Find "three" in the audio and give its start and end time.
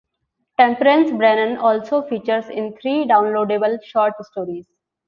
2.81-3.05